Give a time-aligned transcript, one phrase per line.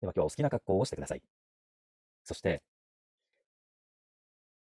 [0.00, 1.22] では今日はお好きな格好をしてください。
[2.24, 2.62] そして、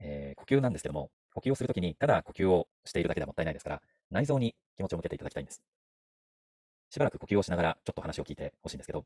[0.01, 5.63] えー、呼吸なんですけども、呼吸をするときにただ呼吸をしているだけではもったいないですから、内臓に気持ちを向けていただきたいんです。
[6.91, 9.05] しばらく呼吸をしながらちょっと話を聞いてほしいんですけど、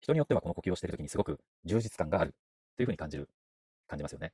[0.00, 2.34] 人によってはこの呼吸をしているときにすごく充実感がある
[2.76, 3.28] というふうに感じる、
[3.88, 4.32] 感じますよね。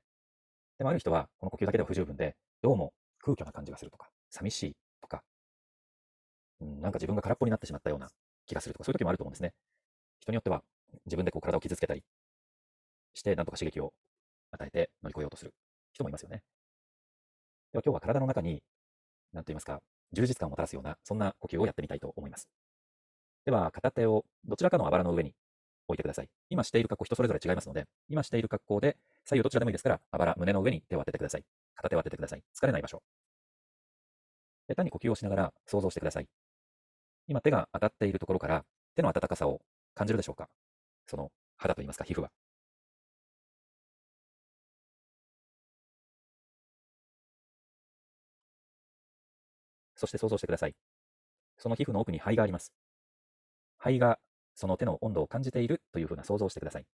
[0.78, 5.22] でもある人はこの呼吸だけでは不十分で、どうも空虚な感じがするとか、寂しいとか、
[6.60, 8.08] うん、なんか自分が空っぽになってしまったような
[8.46, 9.52] 気がするとか、そういう時もあると思うんですね。
[10.30, 10.62] によっては
[11.06, 12.02] 自分でこう体を傷つけたり
[13.14, 13.92] して、なんとか刺激を
[14.52, 15.54] 与えて乗り越えようとする
[15.92, 16.42] 人もいますよね。
[17.72, 18.62] では今日は体の中に、
[19.32, 19.80] なんと言いますか、
[20.12, 22.48] 充実感をもたらすような、そんな呼吸をやってみたいと思います。
[23.44, 25.34] では、片手をどちらかのあばらの上に
[25.86, 26.28] 置いてください。
[26.48, 31.44] 今している格好、人それぞれ違いますので、今している格好で、左右どちらでもいいですから、あばら、胸の上に手を当ててください。
[31.76, 32.42] 片手を当ててください。
[32.54, 33.02] 疲れない場所。
[34.70, 36.28] で単に呼吸をしながら想像してください。
[37.26, 39.60] 今手が当たっているところから手の温かさを
[40.00, 40.48] 感じるでしょうか？
[41.06, 42.30] その肌といいますか皮膚は。
[49.94, 50.74] そして想像してください。
[51.58, 52.72] その皮膚の奥に肺があります。
[53.78, 54.18] 肺が
[54.54, 56.86] その手の温度を感じているというふうな想像をしてください。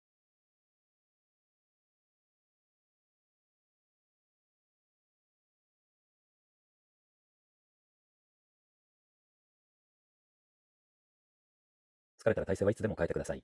[12.25, 13.43] 疲れたら体勢はいつでも変えてください。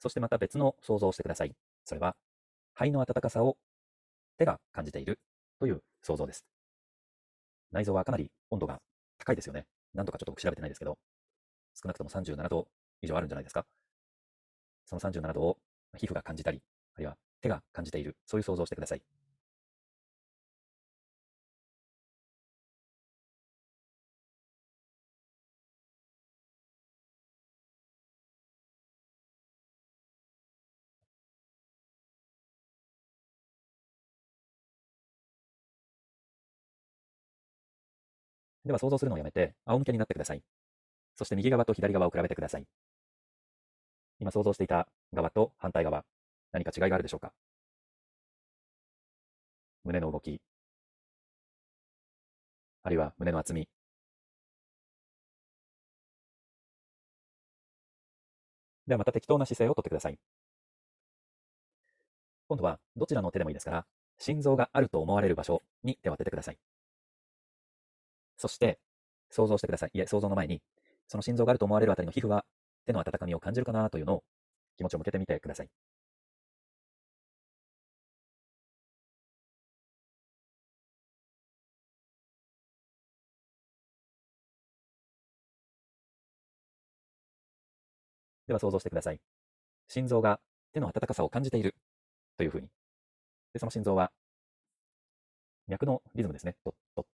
[0.00, 1.54] そしてまた別の想像をしてください。
[1.84, 2.16] それは、
[2.74, 3.58] 肺の温かさを
[4.38, 5.20] 手が感じている
[5.60, 6.44] という想像です。
[7.70, 8.80] 内臓はかなり温度が
[9.18, 9.66] 高いですよね。
[9.94, 10.98] 何とかちょっと調べてないですけど、
[11.74, 12.66] 少なくとも37度
[13.02, 13.66] 以上あるんじゃないですか。
[14.86, 15.58] その37度を
[15.98, 16.62] 皮膚が感じたり、
[16.94, 19.02] あるいは手が感じている、そういう想像をしてください。
[38.72, 40.42] では想像するのをやめて、仰向けになってください。
[41.14, 42.64] そして右側と左側を比べてください。
[44.18, 46.04] 今想像していた側と反対側、
[46.52, 47.32] 何か違いがあるでしょうか？
[49.84, 50.40] 胸の動き、
[52.82, 53.68] あるいは胸の厚み、
[58.86, 60.18] ではまた適当な姿勢をとってください。
[62.48, 63.86] 今度はどちらの手でもいいですから、
[64.18, 66.58] 心臓があると思われる場所に手を当ててください。
[68.36, 68.78] そして、
[69.30, 69.90] 想像してください。
[69.94, 70.62] いえ、想像の前に、
[71.08, 72.44] その心臓があると思われるあたりの皮膚は、
[72.86, 74.24] 手の温かみを感じるかなというのを
[74.76, 75.68] 気持ちを向けてみてください。
[88.46, 89.20] では想像してください。
[89.88, 90.40] 心臓が
[90.72, 91.74] 手の温かさを感じている
[92.38, 92.68] というふうに。
[93.54, 94.12] で、その心臓は
[95.66, 96.54] 脈のリズムですね。
[96.64, 97.11] ドッドッドッと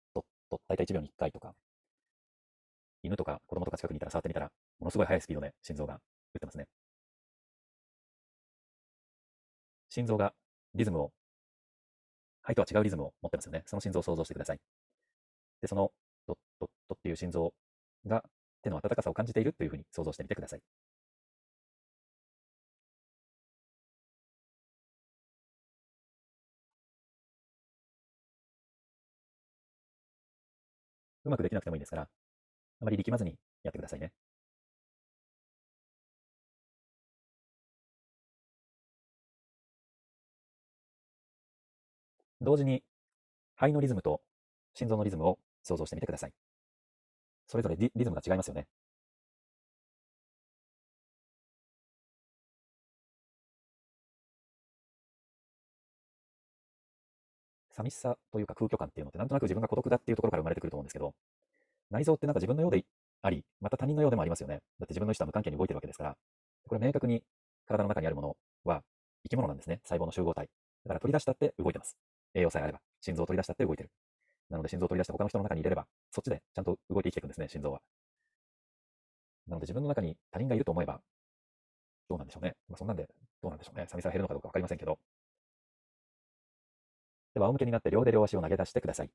[0.87, 1.53] 1秒に1回とか、
[3.03, 6.01] 犬とか子供とか近くにいたら触ってみたら、ものすごい速いスピードで心臓が打っ
[6.39, 6.67] てますね。
[9.89, 10.33] 心臓が
[10.75, 11.11] リズムを、
[12.41, 13.63] 肺とは違うリズムを持ってますよね。
[13.65, 14.59] その心臓を想像してください。
[15.61, 15.91] で、その
[16.27, 17.53] ドッドッドっていう心臓
[18.05, 18.23] が
[18.63, 20.61] 手の温かさを感じているというふうに想像してみてください。
[31.27, 34.11] うまくできなくてもいいですから、あまり力まずにやってくださいね。
[42.41, 42.83] 同時に
[43.55, 44.21] 肺のリズムと
[44.75, 46.33] 心臓のリズムを想像してみてください。
[47.47, 48.67] それぞれリズムが違いますよね。
[57.77, 61.13] 寂しさというか空虚感っていうのってなんとなく自分が孤独だっていうところから生まれてくると思うんですけど、
[61.91, 62.83] 内臓ってなんか自分のようで
[63.21, 64.55] あり、また他人のようでもありますよね。
[64.79, 66.15] だって自分の意思とは無関係に動いてるわけですから、
[66.67, 67.23] これ明確に
[67.67, 68.81] 体の中にあるものは
[69.23, 69.79] 生き物なんですね。
[69.83, 70.49] 細胞の集合体。
[70.85, 71.95] だから取り出したって動いてます。
[72.33, 72.79] 栄養さえあれば。
[73.01, 73.89] 心臓を取り出したって動いてる。
[74.49, 77.81] なので心臓を取り出して他の人の中に入れれば、そっちでちゃんと動いて生きていくんですね、心臓は。
[79.47, 80.99] なので自分の中に他人がいると思えば、
[82.09, 82.55] どうなんでしょうね。
[82.69, 83.07] まあ、そんなんで、
[83.41, 83.85] どうなんでしょうね。
[83.87, 84.97] 寂しさが減るのかどうかわかりませんけど、
[87.37, 89.11] では仰向けになって両手両足を投げ出してください。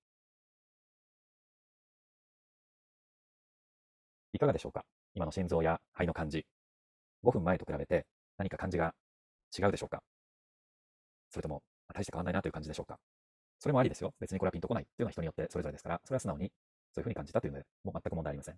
[4.33, 4.85] いかがでしょうか？
[5.17, 6.47] 今の心臓や肺の感じ。
[7.25, 8.07] 5分前と比べて
[8.39, 8.95] 何か感じが
[9.59, 10.03] 違うでしょうか？
[11.31, 12.97] それとも大して変わらないなという感じでしょうか？
[13.59, 14.15] それもありですよ。
[14.21, 16.53] 別にこれはピンとこないっていうのは人によってそれぞれですから、それは素直に
[16.95, 18.55] そういうふうに感じたというので、もう全く問題ありません。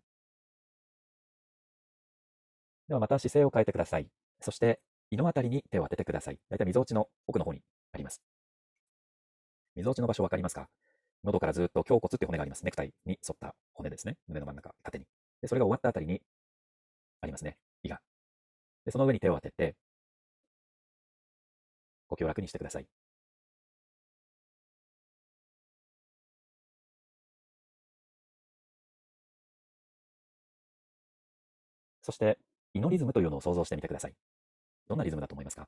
[2.88, 4.08] ではまた姿勢を変えてください。
[4.42, 4.80] そして
[5.10, 6.38] 胃のあたりに手を当ててください。
[6.50, 7.62] だいたい溝落ちの奥の方に
[7.94, 8.20] あります。
[9.76, 10.68] 溝落ちの場所分かりますか？
[11.24, 12.64] 喉からずっと胸骨って骨があります。
[12.64, 14.16] ネクタイに沿った骨ですね。
[14.28, 15.06] 胸の真ん中、縦に。
[15.40, 16.20] で、それが終わったあたりに
[17.20, 17.56] ありますね。
[17.82, 18.00] 胃が。
[18.84, 19.74] で、その上に手を当てて、
[22.08, 22.86] 呼吸を楽にしてください。
[32.02, 32.38] そして、
[32.74, 34.14] 胃のリズムというのを想像してみてください。
[34.88, 35.66] どんなリズムだと思いますか？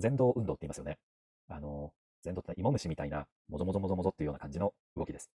[0.00, 0.98] 前動運動って言いますよね。
[1.48, 1.92] あの、
[2.24, 5.30] 前動って芋虫みたいな、もぞもぞもぞもぞっていうような感じの動きです。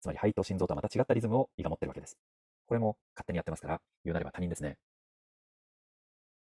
[0.00, 2.16] つまり肺と心臓とはまた違ったリズムを胃が持ってるわけです。
[2.66, 4.76] これも勝手にやってますから、言うなれば他人ですね。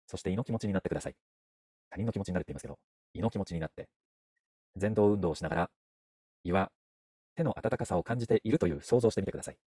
[0.06, 1.16] そして胃の気持ちになってください。
[1.90, 2.78] 他人の気持ちになるって言いますけど、
[3.14, 3.88] 胃の気持ちになって、
[4.80, 5.70] 前動運動をしながら、
[6.44, 6.70] 胃は
[7.34, 9.58] 手の温かさを感じているという想像してみてください。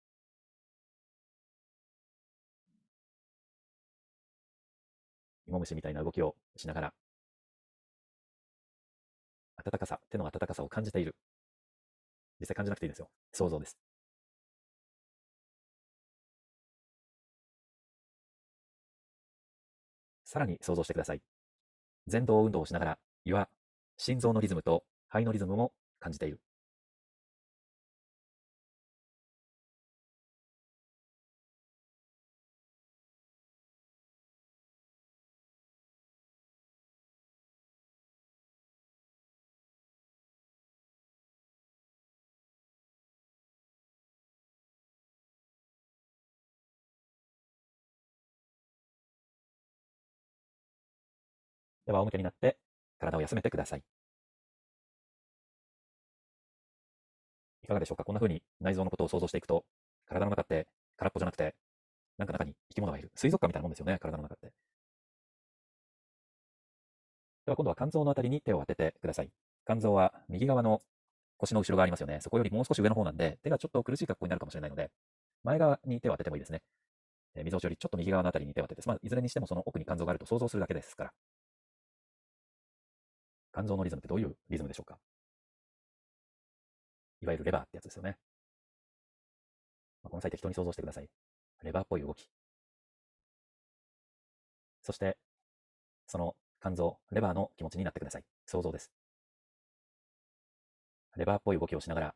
[5.47, 6.93] 芋虫みたいな動きをしながら、
[9.69, 11.15] 温かさ、手の温かさを感じている。
[12.39, 13.09] 実際感じなくていいですよ。
[13.33, 13.77] 想像です。
[20.25, 21.21] さらに想像してください。
[22.11, 23.49] 前動運動をしながら、胃は
[23.97, 26.39] 心臓のリズムと肺のリズムも感じている。
[51.89, 52.55] では仰向けになって
[52.99, 53.79] 体を休めてください。
[57.63, 58.03] いかがでしょうか？
[58.03, 59.65] こんな風に内臓のことを想像していくと、
[60.07, 61.55] 体の中って空っぽじゃなくて、
[62.19, 63.09] なんか中に生き物がいる。
[63.15, 64.51] 水族館みたいなもんですよね、体の中って。
[67.47, 69.31] では今度は肝臓のあたりに手を当ててください。
[69.65, 70.81] 肝臓は右側の
[71.37, 72.19] 腰の後ろがありますよね。
[72.21, 74.91] そこよりもう少し上の方なんで、手がちょっと苦しい格好になるかもしれないので、
[75.43, 76.61] 前側に手を当ててもいいですね。
[77.33, 81.11] えー、溝落ちよりちょっと右側のあたりに手を当てて、まあ、いずれにしてもその奥に肝臓があると想像するだけですから。
[83.53, 84.97] 肝臓のリズムってどういうリズムでしょうか？
[87.21, 88.17] いわゆるレバーってやつですよね。
[90.03, 91.09] まあ、この際適当に想像してください。
[91.63, 92.29] レバーっぽい動き。
[94.81, 95.17] そして、
[96.07, 98.23] その肝臓、レバーの気持ちになってください。
[98.45, 98.91] 想像です。
[101.17, 102.15] レバーっぽい動きをしながら、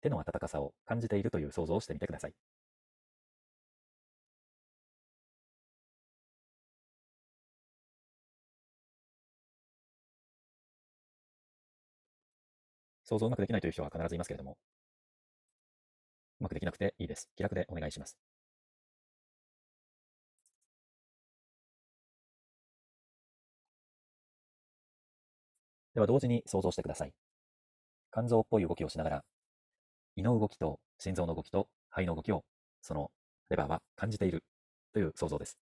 [0.00, 2.34] 手の温かさを感じているという想像をしてみてください。
[13.04, 14.58] 想像うまくできないという人は必ずいますけれども、
[16.40, 17.28] うまくできなくていいです。
[17.36, 18.16] 気楽でお願いします。
[25.94, 27.12] では同時に想像してください。
[28.12, 29.24] 肝臓っぽい動きをしながら、
[30.16, 32.44] 胃の動きと心臓の動きと肺の動きを、
[32.82, 33.10] その
[33.50, 34.44] レバーは感じている
[34.92, 35.63] という想像です。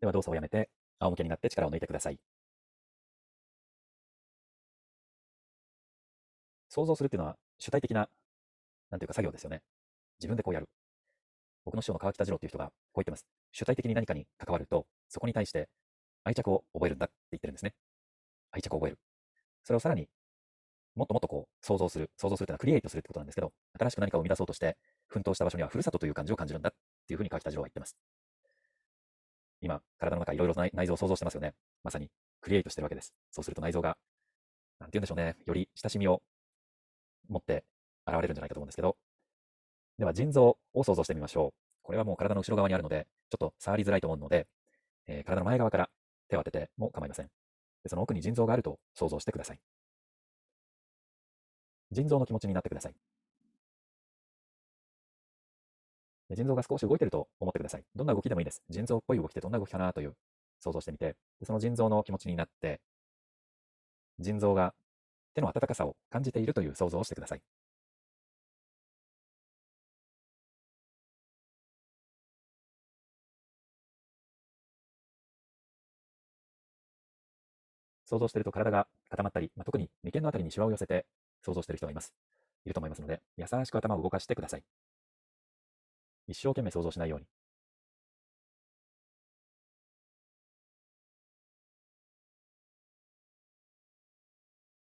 [0.00, 2.18] では動作をやめて、仰向けになって力を抜いてください。
[6.68, 8.08] 想像するっていうのは主体的な、
[8.90, 9.62] なんていうか作業ですよね。
[10.20, 10.68] 自分でこうやる。
[11.64, 13.26] 僕の師匠の川北次郎っていう人がこう言ってます。
[13.52, 15.68] 主体的に何かに関わると、そこに対して
[16.24, 17.74] 愛着を覚えるんだって言ってるんですね。
[18.52, 18.98] 愛着を覚える。
[19.64, 20.08] それをさらに
[20.94, 24.76] もっともっとこう想像する、想像するというのはクリエイトするってことなんですけど、新しく何かを生み出そうとして
[25.08, 26.72] 奮闘した場所にはふるさとという感じを感じるんだっ
[27.06, 27.96] ていうふうに川北次郎は言ってます。
[29.60, 31.54] 今、体の中いろいろ内臓を想像してますよね。
[31.82, 32.10] まさに
[32.40, 33.14] クリエイトしてるわけです。
[33.30, 33.96] そうすると内臓が、
[34.80, 36.22] なんて言うんでしょうね、より親しみを
[37.28, 37.64] 持って
[38.06, 38.96] 現れるんじゃないかと思うんですけど、
[39.98, 41.52] では腎臓を想像してみましょう。
[41.82, 44.46] これはもう体の後ろ側にあるので、ちょっと触りづらいと思うので、
[45.06, 45.90] えー、体の前側から
[46.28, 47.26] 手を当てても構いません。
[47.82, 49.60] でその奥に腎臓があると想像してください。
[51.92, 52.94] 腎臓の気持ちになってください。
[56.34, 57.84] 腎臓が少し動いていると思ってください。
[57.94, 58.62] どんな動きでもいいです。
[58.68, 60.14] 腎臓っぽい動きってどんな動きかなという
[60.60, 62.80] 想像してみて、その腎臓の気持ちになって、
[64.18, 64.74] 腎臓が
[65.34, 67.42] 手の温かさを感じているという想像をしてください。
[78.06, 81.06] 想像していると体が固まったり、まあ、特に眉間のあたりにシワを寄せて
[81.44, 82.14] 想像している人がいます。
[82.64, 84.85] いると思いますので、優しく頭を動かしてください。
[86.28, 87.26] 一生懸命想像しないように。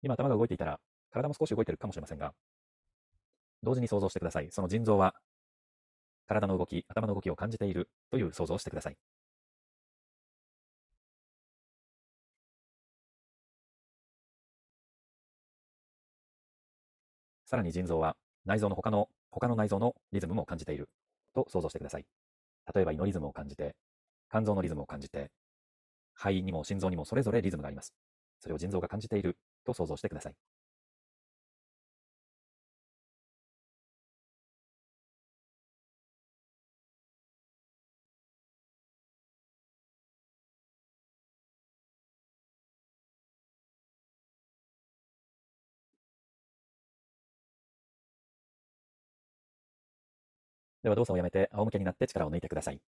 [0.02, 0.80] 今頭が動いていたら、
[1.10, 2.32] 体も少し動いているかもしれませんが、
[3.62, 4.48] 同時に想像してください。
[4.50, 5.14] その腎臓は、
[6.26, 8.96] 体の動き、頭の動きを感じているという想像をしてください。
[17.50, 20.88] さらに腎臓は内臓の他の他の内臓のリズムも感じている
[21.34, 22.06] と想像してください。
[22.74, 23.76] 例えば胃のリズムを感じて、
[24.30, 25.30] 肝臓のリズムを感じて、
[26.14, 27.94] 肺にも心臓にもそれぞれリズムがあります。
[28.40, 30.34] それを腎臓が感じていると想像してください。
[50.82, 52.80] では動作をやめて仰向けになって力を抜いてください。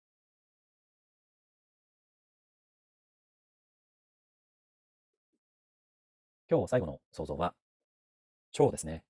[6.51, 7.55] 今日最後の想像は
[8.59, 9.03] 腸ですね。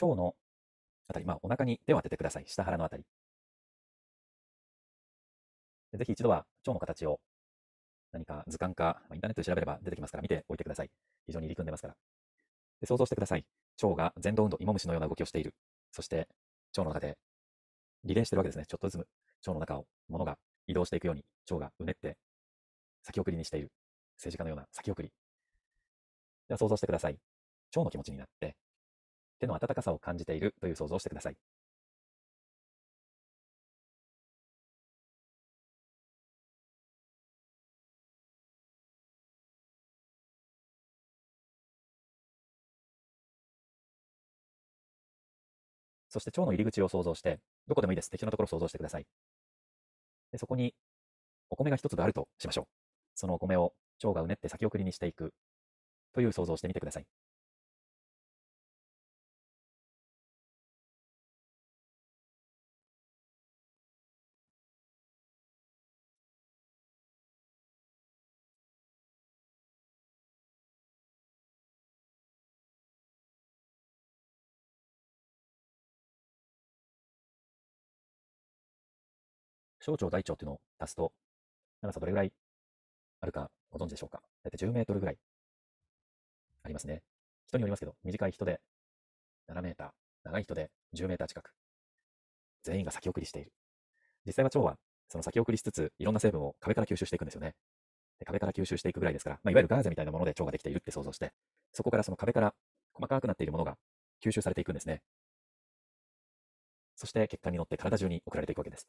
[0.00, 0.34] 腸の
[1.08, 2.44] あたり、まあ、お腹に手を当ててください。
[2.46, 3.04] 下腹のあたり。
[5.94, 7.20] ぜひ一度は腸の形を
[8.12, 10.90] 何か図鑑か、インターネットで調べれば出てきますから見ておいてください。
[11.26, 11.94] 非常に入り組んでますから。
[12.80, 13.44] で想像してください。
[13.82, 15.54] 腸が前動運動、芋虫のような動きをしている。
[15.94, 16.26] そして
[16.76, 17.16] 腸の中で
[18.02, 18.66] リレーしてるわけですね。
[18.66, 19.06] ちょっとずつ
[19.46, 20.36] 腸の中を物が
[20.66, 22.16] 移動していくように腸がうねって
[23.04, 23.70] 先送りにしている。
[24.16, 25.12] 政治家のような先送り。
[26.48, 27.18] では想像してください。
[27.76, 28.56] 腸の気持ちになって
[29.38, 31.36] 手の温かさを感じているという想像をしてください。
[46.14, 48.08] そして腸の入り口を想像して、どこでもいいです。
[48.08, 49.06] 適当なところを想像してください。
[50.30, 50.74] でそこに
[51.50, 52.66] お米が一粒あるとしましょう。
[53.16, 55.34] そのお米を腸がうねって先送りにしていく
[56.12, 57.06] という想像をしてみてください。
[79.84, 81.12] 小腸大腸っていうのを足すと、
[81.82, 82.32] 長さどれぐらい
[83.20, 84.22] あるかご存知でしょうか？
[84.42, 85.18] 大体10メートルぐらい
[86.62, 87.02] ありますね。
[87.46, 88.60] 人によりますけど、短い人で
[89.50, 89.88] 7メーター、
[90.24, 91.50] 長い人で10メーター近く。
[92.62, 93.52] 全員が先送りしている。
[94.24, 94.78] 実際は腸は
[95.10, 97.54] その先送りしつつ、いろんな成分を壁から吸収していくんですよね。
[98.18, 101.34] で壁から吸収していくぐらいですから、まあ、いわゆるガーゼみたいなもので腸ができているって想像して、
[101.72, 102.54] そこからその壁から
[102.94, 103.76] 細かくなっているものが
[104.24, 105.02] 吸収されていくんですね。
[106.96, 108.88] そして血管に乗って体中に送られていくわけです。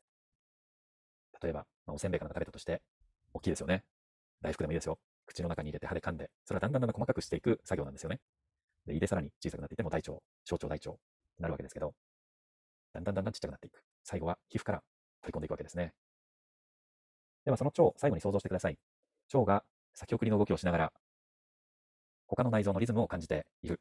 [1.42, 2.82] 例えば、まあ、おせんべいかなんか食べたとして、
[3.34, 3.84] 大きいですよね。
[4.42, 5.00] 大福でもいいですよ。
[5.26, 8.20] 口の中に入れて歯で噛んで、それはだんだんだんだん細かくしていく作業なんですよね。
[8.86, 10.14] で、胃でさらに小さくなっていっても大腸、
[10.44, 10.98] 小腸大腸に
[11.40, 11.94] なるわけですけど、
[12.94, 13.82] だんだんだんだんちっちゃくなっていく。
[14.04, 14.84] 最後は皮膚から
[15.22, 15.94] 取り込んでいくわけですね。
[17.44, 18.78] では、その腸、最後に想像してください。
[19.34, 19.64] 腸が
[19.94, 20.94] 先送りの動きをしながら、
[22.28, 23.80] 他の内臓のリズムを感じている。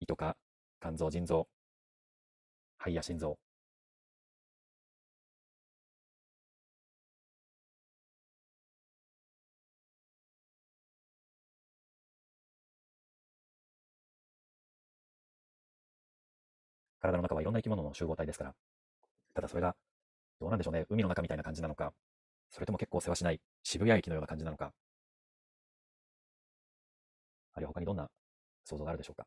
[0.00, 0.36] 胃とか
[0.80, 1.48] 肝臓、腎臓、
[2.78, 3.38] 肺や心臓、
[17.04, 18.54] 体の中はいろんな生き物の集合体ですから。
[19.34, 19.76] ただそれが、
[20.40, 20.86] どうなんでしょうね。
[20.88, 21.92] 海の中みたいな感じなのか、
[22.50, 24.72] それとも結構世話しない渋谷駅のような感じなのか。
[27.52, 28.08] あるいは他にどんな
[28.64, 29.26] 想像があるでしょうか。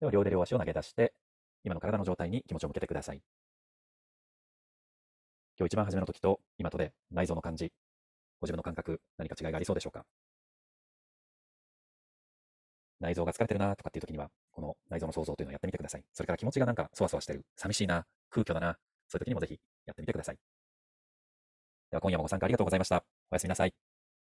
[0.00, 1.14] では両手両足を投げ出して、
[1.62, 3.22] 今の体の状態に気持ちを向けてください。
[5.58, 7.72] 今日一番初めの時と今とで内臓の感じ、
[8.40, 10.04] ご自分の感覚、何か違いがありそうでしょうか。
[13.02, 16.04] 内臓が疲れてるなとかっていう時には、この内臓の想像というのをやってみてください。
[16.12, 18.78] それから気持ちがなんかそわそわしてる、寂しいな、空虚だな、
[19.08, 20.36] そういう時にもぜひやってみてください。
[21.90, 23.04] では今夜もご参加ありがとうございました。
[23.30, 23.91] おやすみなさい。